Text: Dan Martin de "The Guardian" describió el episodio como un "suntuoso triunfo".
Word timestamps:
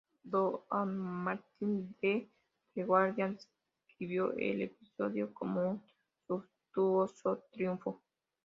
Dan 0.31 0.89
Martin 1.23 1.95
de 2.01 2.27
"The 2.73 2.83
Guardian" 2.85 3.37
describió 3.85 4.33
el 4.35 4.63
episodio 4.63 5.31
como 5.31 5.61
un 5.69 5.83
"suntuoso 6.65 7.43
triunfo". 7.51 8.01